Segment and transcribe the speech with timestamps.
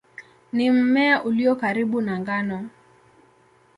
[0.53, 2.69] Ni mmea ulio karibu na ngano.